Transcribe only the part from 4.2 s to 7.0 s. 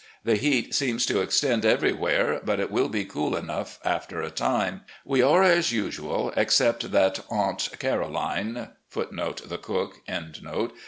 time. We are as usual, except